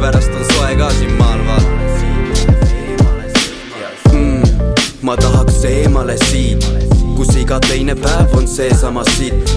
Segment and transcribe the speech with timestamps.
[0.00, 1.70] sellepärast on soe ka siin maal vaata
[4.12, 4.42] mm,
[5.02, 6.64] ma tahaks eemale siit,
[7.16, 9.52] kus iga teine päev on seesama sitt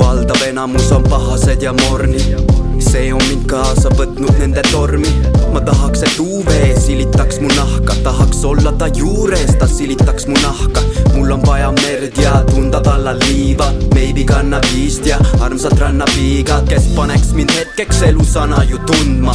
[0.00, 2.34] valdav enamus on pahased ja mornid
[2.82, 5.12] see on mind kaasa võtnud nende tormi.
[5.52, 10.82] ma tahaks, et UV silitaks mu nahka, tahaks olla ta juures, ta silitaks mu nahka.
[11.14, 11.70] mul on vaja
[12.06, 18.62] merd ja tunda tallal liiva, maybe kannabiist ja armsat rannapiiga, kes paneks mind hetkeks elusana
[18.64, 19.34] ju tundma.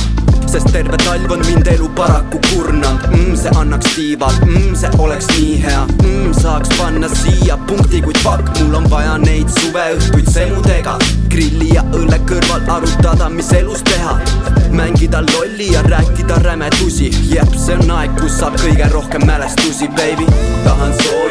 [0.52, 3.06] Sest terve talv on mind elu paraku kurnanud.
[3.12, 5.84] Mm, see annaks tiivad mm,, see oleks nii hea.
[6.04, 10.98] Mm, saaks panna siia punkti, kuid fuck, mul on vaja neid suveõhtuid semudega.
[11.32, 14.18] Grilli ja õlle kõrval arutada, mis elus teha.
[14.76, 17.12] Mängida lolli ja rääkida rämedusi.
[17.32, 20.28] Jep, see on aeg, kus saab kõige rohkem mälestusi, baby.
[20.68, 21.31] Tahan soojust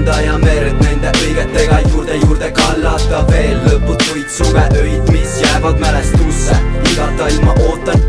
[0.00, 3.20] randa ja merd nende õigetega juurde, juurde kallata.
[3.28, 6.56] Veel lõputuid suveöid, mis jäävad mälestusse.
[6.92, 8.00] Iga talv ma ootan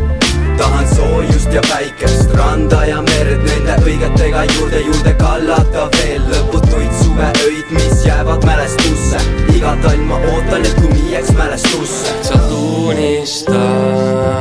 [0.56, 5.88] tahan soojust ja päikest, randa ja merd nende õigetega juurde, juurde kallata.
[5.98, 9.18] Veel lõputuid suveöid, mis jäävad mälestusse.
[9.54, 12.08] iga talv ma ootan, et lumi jääks mälestusse.
[12.16, 12.52] lihtsalt
[12.88, 14.32] unistan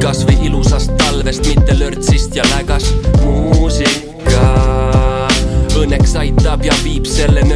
[0.00, 2.69] kasvõi ilusast talvest, mitte lörtsist ja lägast
[7.20, 7.49] ja viib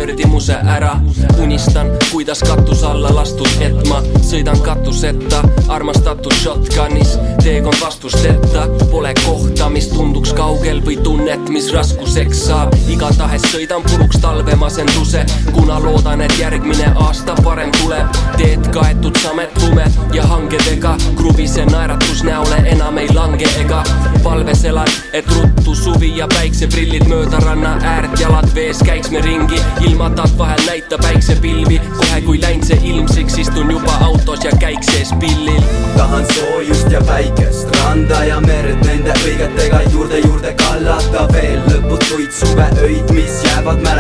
[0.48, 1.00] nördimuse ära.
[1.42, 9.68] unistan, kuidas katuse alla lastud, et ma sõidan katuseta, armastatud shotgunis, teekond vastusteta, pole kohta,
[9.68, 12.74] mis tunduks kaugel või tunnet, mis raskuseks saab.
[12.88, 18.06] igatahes sõidan puruks talvemasenduse, kuna loodan, et järgmine aasta parem tuleb.
[18.36, 23.83] teed kaetud samet lume ja hangedega, kruvise naeratus näole enam ei lange ega
[24.22, 29.60] palves elan, et ruttu suvi ja päikseprillid mööda ranna äärt jalad vees käiks me ringi,
[29.80, 31.80] ilmatad vahel näita päiksepilvi.
[31.96, 35.62] kohe kui läinud see ilmsiks, istun juba autos ja käik sees pillil.
[35.96, 43.11] tahan soojust ja päikest, randa ja merd nende õigetega juurde, juurde kallata veel lõputuid suveöid,
[43.14, 43.93] mis jäävad mälestusse.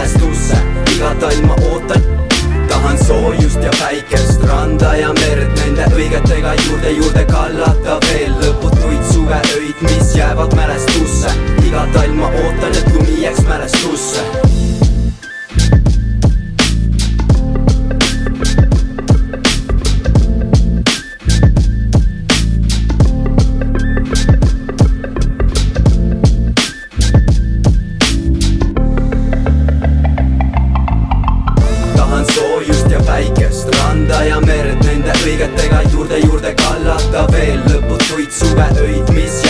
[33.14, 37.60] Päikest, randa ja merd nende õigetega juurde, juurde kallata veel.
[37.70, 39.43] Lõputuid suveöid, mis